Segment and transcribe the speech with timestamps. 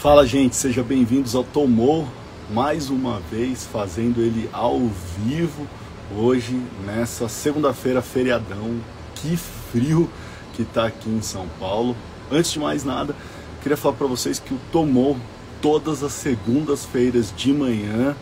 [0.00, 2.08] Fala gente, sejam bem-vindos ao Tomou,
[2.50, 4.80] mais uma vez fazendo ele ao
[5.18, 5.66] vivo
[6.16, 8.80] hoje, nessa segunda-feira, feriadão.
[9.16, 10.08] Que frio
[10.54, 11.94] que tá aqui em São Paulo.
[12.32, 13.14] Antes de mais nada,
[13.62, 15.18] queria falar para vocês que o Tomou,
[15.60, 18.16] todas as segundas-feiras de manhã,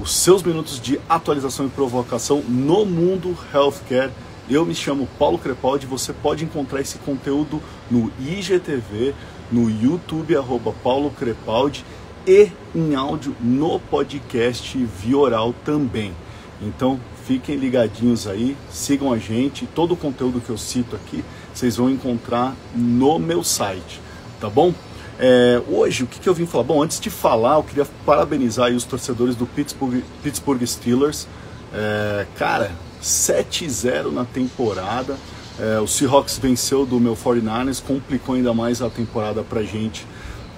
[0.00, 4.10] os seus minutos de atualização e provocação no mundo healthcare.
[4.50, 9.14] Eu me chamo Paulo Crepaldi, você pode encontrar esse conteúdo no IGTV,
[9.54, 11.84] no YouTube, arroba Paulo Crepaldi,
[12.26, 16.12] e em áudio no podcast via oral também.
[16.60, 21.76] Então fiquem ligadinhos aí, sigam a gente, todo o conteúdo que eu cito aqui vocês
[21.76, 24.00] vão encontrar no meu site,
[24.40, 24.74] tá bom?
[25.20, 26.64] É, hoje, o que, que, eu vim falar?
[26.64, 31.28] Bom, antes de falar, eu queria parabenizar os torcedores do Pittsburgh, Pittsburgh Steelers.
[31.72, 35.16] É, cara, 7-0 na temporada.
[35.58, 40.06] É, o Seahawks venceu do meu 49ers, complicou ainda mais a temporada pra gente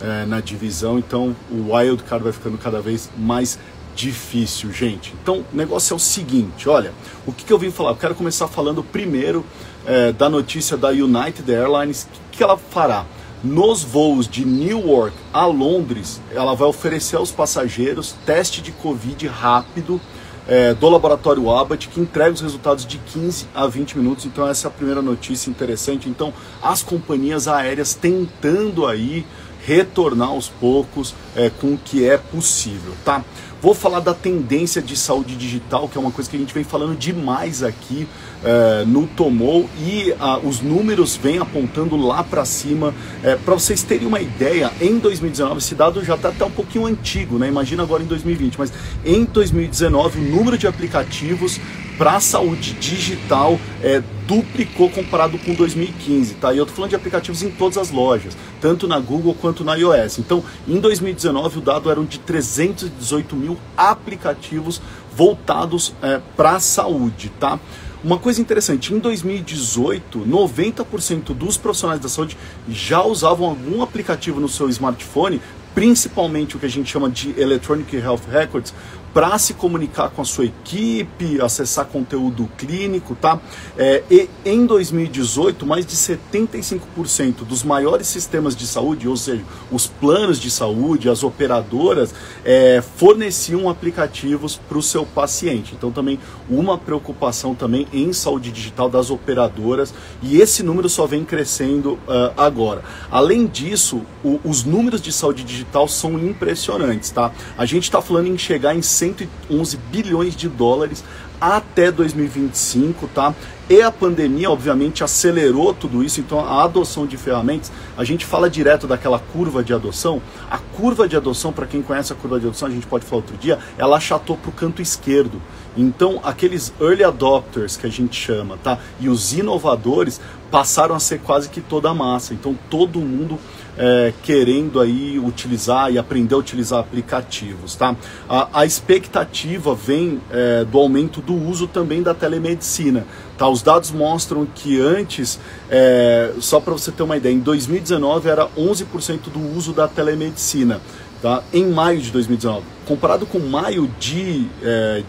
[0.01, 0.99] é, na divisão.
[0.99, 3.59] Então o Wild Card vai ficando cada vez mais
[3.95, 5.15] difícil, gente.
[5.23, 6.93] Então o negócio é o seguinte: olha,
[7.27, 7.91] o que, que eu vim falar?
[7.91, 9.45] Eu quero começar falando primeiro
[9.87, 12.05] é, da notícia da United Airlines.
[12.05, 13.05] O que, que ela fará?
[13.45, 20.01] Nos voos de Newark a Londres, ela vai oferecer aos passageiros teste de Covid rápido
[20.49, 24.25] é, do laboratório Abbott, que entrega os resultados de 15 a 20 minutos.
[24.27, 26.09] Então, essa é a primeira notícia interessante.
[26.09, 29.27] Então, as companhias aéreas tentando aí
[29.67, 33.25] retornar aos poucos é, com o que é possível, tá?
[33.67, 36.63] Vou falar da tendência de saúde digital, que é uma coisa que a gente vem
[36.63, 38.07] falando demais aqui
[38.45, 42.95] é, no Tomou e ah, os números vêm apontando lá para cima.
[43.25, 46.87] É, para vocês terem uma ideia, em 2019, esse dado já está até um pouquinho
[46.87, 47.49] antigo, né?
[47.49, 48.73] Imagina agora em 2020, mas
[49.05, 51.59] em 2019 o número de aplicativos
[51.99, 56.53] para a saúde digital é, duplicou comparado com 2015, tá?
[56.53, 59.77] E eu tô falando de aplicativos em todas as lojas, tanto na Google quanto na
[59.77, 60.19] iOS.
[60.19, 64.83] Então, em 2019 o dado eram de 318 mil aplicativos
[65.15, 67.61] voltados é, para a saúde, tá?
[68.03, 72.37] Uma coisa interessante, em 2018, 90% dos profissionais da saúde
[72.69, 75.41] já usavam algum aplicativo no seu smartphone,
[75.77, 78.75] principalmente o que a gente chama de Electronic Health Records,
[79.17, 83.41] para se comunicar com a sua equipe, acessar conteúdo clínico, tá?
[83.75, 89.87] É, e em 2018, mais de 75% dos maiores sistemas de saúde, ou seja, os
[89.87, 95.75] planos de saúde, as operadoras, é, forneciam aplicativos para o seu paciente.
[95.75, 101.25] Então também uma preocupação também em saúde digital das operadoras e esse número só vem
[101.25, 102.83] crescendo uh, agora.
[103.11, 107.33] Além disso, o, os números de saúde digital são impressionantes, tá?
[107.57, 111.05] A gente está falando em chegar em 100 111 bilhões de dólares
[111.41, 113.35] até 2025, tá?
[113.69, 118.49] E a pandemia, obviamente, acelerou tudo isso, então a adoção de ferramentas, a gente fala
[118.49, 120.23] direto daquela curva de adoção.
[120.49, 123.23] A curva de adoção, para quem conhece a curva de adoção, a gente pode falar
[123.23, 125.43] outro dia, ela achatou para o canto esquerdo.
[125.77, 128.79] Então, aqueles early adopters que a gente chama, tá?
[129.01, 132.35] E os inovadores passaram a ser quase que toda a massa.
[132.35, 133.37] Então, todo mundo
[133.77, 137.95] é, querendo aí utilizar e aprender a utilizar aplicativos, tá?
[138.29, 143.49] A, a expectativa vem é, do aumento do uso também da telemedicina, tá?
[143.49, 145.39] Os dados mostram que antes,
[145.71, 150.81] é, só para você ter uma ideia, em 2019 era 11% do uso da telemedicina,
[151.21, 151.43] tá?
[151.53, 152.65] Em maio de 2019.
[152.87, 154.47] Comparado com maio de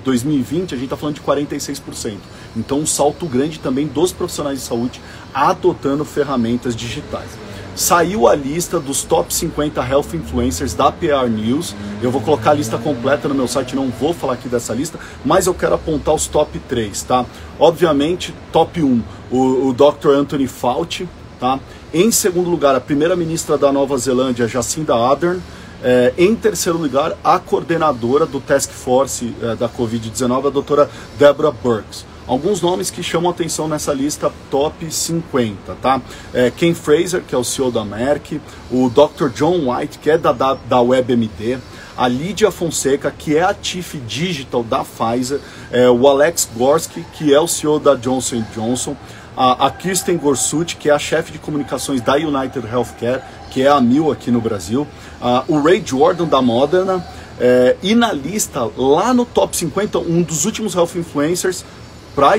[0.03, 2.17] 2020, a gente está falando de 46%.
[2.55, 4.99] Então, um salto grande também dos profissionais de saúde
[5.31, 7.29] adotando ferramentas digitais
[7.77, 11.75] saiu a lista dos top 50 health influencers da PR News.
[12.01, 14.99] Eu vou colocar a lista completa no meu site, não vou falar aqui dessa lista,
[15.23, 17.23] mas eu quero apontar os top 3, tá?
[17.59, 20.09] Obviamente, top 1, o, o Dr.
[20.09, 21.07] Anthony Fauci,
[21.39, 21.59] tá?
[21.93, 25.39] Em segundo lugar, a primeira-ministra da Nova Zelândia, Jacinda Ardern.
[25.83, 30.89] É, em terceiro lugar, a coordenadora do Task Force é, da Covid-19, a doutora
[31.19, 36.01] Deborah Burks alguns nomes que chamam atenção nessa lista top 50, tá?
[36.33, 39.29] É, Ken Fraser, que é o CEO da Merck, o Dr.
[39.29, 41.57] John White, que é da, da, da WebMD,
[41.97, 45.39] a Lídia Fonseca, que é a Chief Digital da Pfizer,
[45.71, 48.95] é, o Alex Gorski, que é o CEO da Johnson Johnson,
[49.35, 53.21] a, a Kirsten Gorsuch, que é a chefe de comunicações da United Healthcare,
[53.51, 54.85] que é a Mil aqui no Brasil,
[55.21, 57.05] a, o Ray Jordan da Moderna,
[57.39, 61.63] é, e na lista, lá no top 50, um dos últimos health influencers,
[62.17, 62.35] para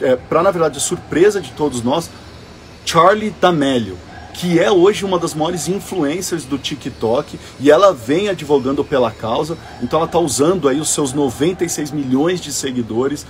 [0.00, 2.10] é, para na verdade surpresa de todos nós,
[2.84, 3.96] Charlie D'Amelio,
[4.34, 9.56] que é hoje uma das maiores influencers do TikTok e ela vem advogando pela causa,
[9.80, 13.24] então ela está usando aí os seus 96 milhões de seguidores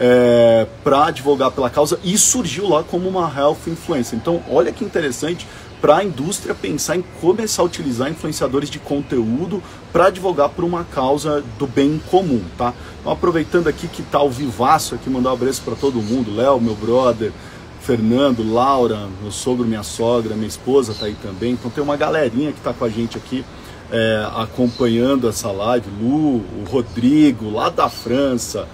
[0.00, 4.18] é, para advogar pela causa e surgiu lá como uma health influencer.
[4.18, 5.46] Então, olha que interessante
[5.80, 9.62] para a indústria pensar em começar a utilizar influenciadores de conteúdo
[9.92, 12.74] para advogar por uma causa do bem comum, tá?
[13.00, 16.60] Então, aproveitando aqui que tá o vivaço aqui, mandar um abraço para todo mundo, Léo,
[16.60, 17.32] meu brother,
[17.80, 21.52] Fernando, Laura, meu sogro, minha sogra, minha esposa tá aí também.
[21.52, 23.44] Então tem uma galerinha que tá com a gente aqui
[23.90, 28.68] é, acompanhando essa live, Lu, o Rodrigo, lá da França,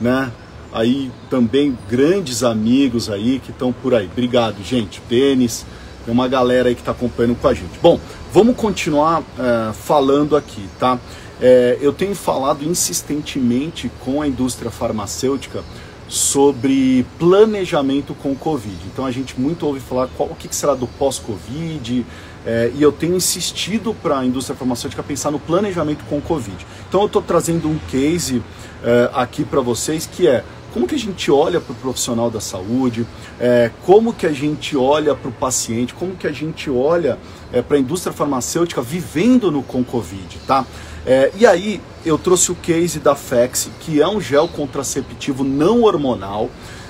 [0.00, 0.30] né?
[0.72, 4.06] Aí também grandes amigos aí que estão por aí.
[4.06, 5.02] Obrigado, gente.
[5.06, 5.66] Denis,
[6.04, 7.78] tem uma galera aí que está acompanhando com a gente.
[7.80, 7.98] Bom,
[8.32, 10.98] vamos continuar é, falando aqui, tá?
[11.40, 15.62] É, eu tenho falado insistentemente com a indústria farmacêutica
[16.08, 18.76] sobre planejamento com o Covid.
[18.92, 22.04] Então a gente muito ouve falar qual, o que será do pós-Covid,
[22.44, 26.66] é, e eu tenho insistido para a indústria farmacêutica pensar no planejamento com o Covid.
[26.88, 28.42] Então eu estou trazendo um case
[28.84, 32.40] é, aqui para vocês que é como que a gente olha para o profissional da
[32.40, 33.06] saúde,
[33.38, 37.18] é, como que a gente olha para o paciente, como que a gente olha
[37.52, 40.64] é, para a indústria farmacêutica vivendo no com Covid, tá?
[41.04, 45.82] É, e aí eu trouxe o case da Fex, que é um gel contraceptivo não
[45.82, 46.48] hormonal,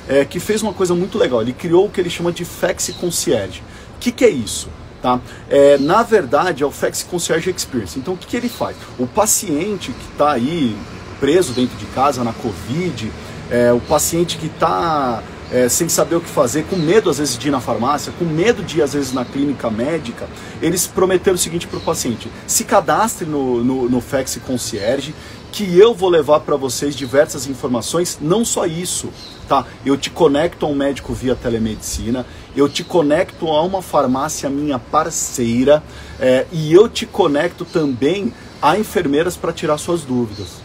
[0.08, 1.42] é, que fez uma coisa muito legal.
[1.42, 3.62] Ele criou o que ele chama de Fex Concierge.
[3.96, 4.68] O que, que é isso?
[5.00, 5.20] Tá?
[5.48, 7.98] É, na verdade, é o Fex Concierge Experience.
[7.98, 8.76] Então, o que, que ele faz?
[8.98, 10.76] O paciente que está aí
[11.18, 13.10] preso dentro de casa na Covid,
[13.52, 15.22] é, o paciente que está
[15.52, 18.24] é, sem saber o que fazer, com medo às vezes de ir na farmácia, com
[18.24, 20.26] medo de ir às vezes na clínica médica,
[20.62, 25.14] eles prometeram o seguinte para o paciente: se cadastre no, no, no Fex Concierge,
[25.52, 29.10] que eu vou levar para vocês diversas informações, não só isso,
[29.46, 29.66] tá?
[29.84, 32.24] Eu te conecto a um médico via telemedicina,
[32.56, 35.82] eu te conecto a uma farmácia minha parceira
[36.18, 38.32] é, e eu te conecto também
[38.62, 40.61] a enfermeiras para tirar suas dúvidas.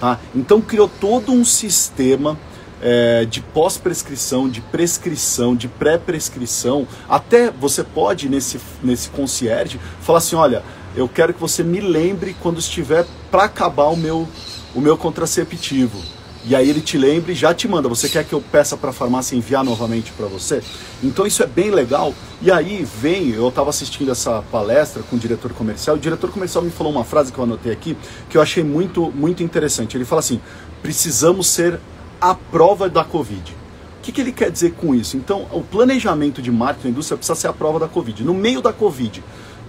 [0.00, 0.18] Tá?
[0.34, 2.38] Então criou todo um sistema
[2.82, 6.86] é, de pós-prescrição, de prescrição, de pré-prescrição.
[7.08, 10.62] Até você pode, nesse, nesse concierge, falar assim: olha,
[10.94, 14.28] eu quero que você me lembre quando estiver para acabar o meu,
[14.74, 15.98] o meu contraceptivo.
[16.46, 17.88] E aí ele te lembra e já te manda.
[17.88, 20.62] Você quer que eu peça para a farmácia enviar novamente para você?
[21.02, 22.12] Então isso é bem legal.
[22.42, 25.96] E aí vem, eu estava assistindo essa palestra com o diretor comercial.
[25.96, 27.96] O diretor comercial me falou uma frase que eu anotei aqui
[28.28, 29.96] que eu achei muito muito interessante.
[29.96, 30.38] Ele fala assim:
[30.82, 31.80] precisamos ser
[32.20, 33.52] a prova da Covid.
[33.98, 35.16] O que, que ele quer dizer com isso?
[35.16, 38.22] Então, o planejamento de marketing da indústria precisa ser a prova da Covid.
[38.22, 39.24] No meio da Covid,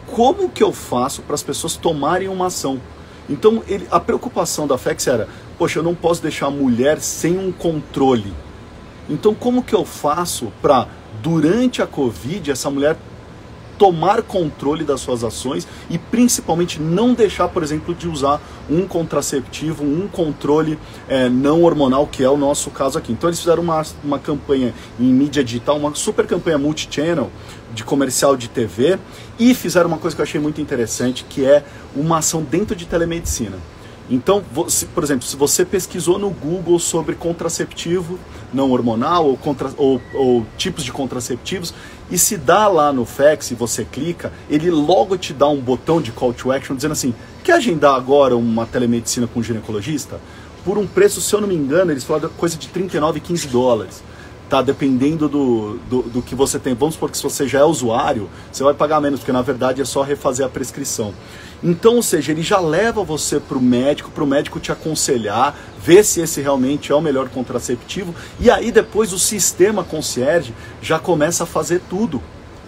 [0.08, 2.82] como que eu faço para as pessoas tomarem uma ação?
[3.30, 5.28] Então, ele, a preocupação da FEX era,
[5.58, 8.34] poxa, eu não posso deixar a mulher sem um controle.
[9.10, 10.88] Então, como que eu faço para,
[11.22, 12.96] durante a Covid, essa mulher
[13.78, 19.84] tomar controle das suas ações e principalmente não deixar, por exemplo, de usar um contraceptivo,
[19.84, 20.78] um controle
[21.08, 23.12] é, não hormonal, que é o nosso caso aqui.
[23.12, 27.30] Então eles fizeram uma, uma campanha em mídia digital, uma super campanha multi-channel
[27.74, 28.98] de comercial de TV
[29.38, 31.64] e fizeram uma coisa que eu achei muito interessante, que é
[31.96, 33.58] uma ação dentro de telemedicina.
[34.10, 38.20] Então, você, por exemplo, se você pesquisou no Google sobre contraceptivo
[38.54, 41.74] não hormonal ou, contra, ou, ou, tipos de contraceptivos,
[42.10, 46.02] e se dá lá no fax e você clica, ele logo te dá um botão
[46.02, 47.14] de call to action dizendo assim:
[47.44, 50.20] quer agendar agora uma telemedicina com um ginecologista?
[50.64, 54.04] Por um preço, se eu não me engano, eles falaram coisa de 39, 15 dólares
[54.50, 54.62] tá?
[54.62, 56.74] Dependendo do, do, do, que você tem.
[56.74, 59.82] Vamos supor que se você já é usuário, você vai pagar menos, porque na verdade
[59.82, 61.14] é só refazer a prescrição.
[61.64, 65.56] Então, ou seja, ele já leva você para o médico, para o médico te aconselhar,
[65.82, 71.00] ver se esse realmente é o melhor contraceptivo, e aí depois o sistema concierge já
[71.00, 72.22] começa a fazer tudo.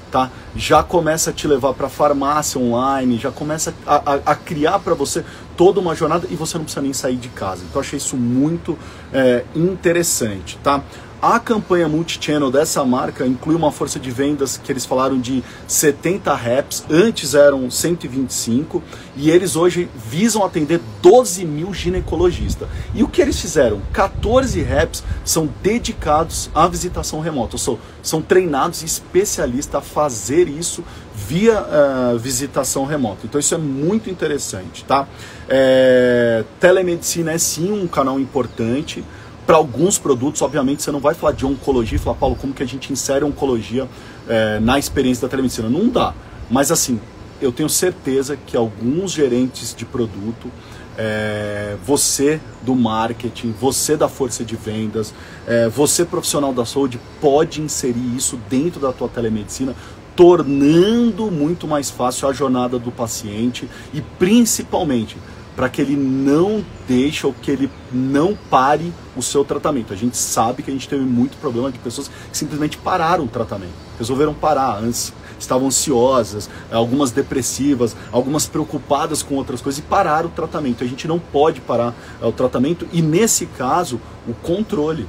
[0.10, 0.32] Tá?
[0.56, 4.94] Já começa a te levar para farmácia online, já começa a, a, a criar para
[4.94, 5.24] você
[5.58, 7.64] toda uma jornada e você não precisa nem sair de casa.
[7.70, 8.78] Então achei isso muito
[9.12, 10.82] é, interessante, tá?
[11.20, 16.36] A campanha multi-channel dessa marca inclui uma força de vendas que eles falaram de 70
[16.36, 18.84] reps, antes eram 125,
[19.16, 22.70] e eles hoje visam atender 12 mil ginecologistas.
[22.94, 23.82] E o que eles fizeram?
[23.94, 30.84] 14 reps são dedicados à visitação remota, são, são treinados especialistas a fazer isso
[31.16, 33.22] via uh, visitação remota.
[33.24, 35.08] Então isso é muito interessante, tá?
[35.50, 39.04] É, telemedicina é sim um canal importante
[39.48, 42.62] para alguns produtos, obviamente, você não vai falar de oncologia e falar, Paulo, como que
[42.62, 43.88] a gente insere oncologia
[44.28, 45.70] é, na experiência da telemedicina?
[45.70, 46.14] Não dá.
[46.52, 47.00] Mas assim,
[47.42, 50.52] eu tenho certeza que alguns gerentes de produto,
[50.98, 55.14] é, você do marketing, você da força de vendas,
[55.48, 59.74] é, você profissional da saúde, pode inserir isso dentro da tua telemedicina,
[60.14, 65.16] tornando muito mais fácil a jornada do paciente e principalmente
[65.58, 69.92] para que ele não deixe ou que ele não pare o seu tratamento.
[69.92, 73.28] A gente sabe que a gente teve muito problema de pessoas que simplesmente pararam o
[73.28, 80.28] tratamento, resolveram parar antes, estavam ansiosas, algumas depressivas, algumas preocupadas com outras coisas e pararam
[80.30, 80.84] o tratamento.
[80.84, 85.08] A gente não pode parar é, o tratamento e nesse caso o controle,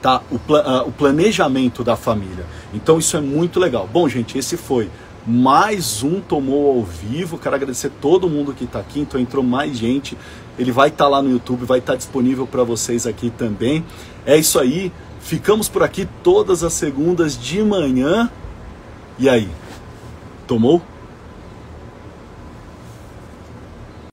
[0.00, 0.22] tá?
[0.30, 2.46] O, uh, o planejamento da família.
[2.72, 3.86] Então isso é muito legal.
[3.92, 4.90] Bom, gente, esse foi
[5.26, 7.38] mais um tomou ao vivo.
[7.38, 9.00] Quero agradecer todo mundo que está aqui.
[9.00, 10.16] Então entrou mais gente.
[10.58, 13.84] Ele vai estar tá lá no YouTube, vai estar tá disponível para vocês aqui também.
[14.26, 14.92] É isso aí.
[15.20, 18.30] Ficamos por aqui todas as segundas de manhã.
[19.18, 19.48] E aí?
[20.46, 20.82] Tomou?